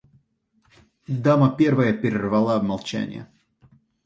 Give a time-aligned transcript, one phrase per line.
[1.15, 3.27] Дама первая перервала молчание.